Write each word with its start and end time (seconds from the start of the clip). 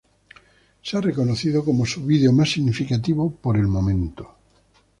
Se 0.81 0.97
ha 0.97 0.99
reconocido 1.01 1.63
como 1.63 1.85
su 1.85 2.03
vídeo 2.03 2.31
más 2.33 2.49
significativa 2.51 3.23
por 3.29 3.55
el 3.55 3.67
momento. 3.67 4.35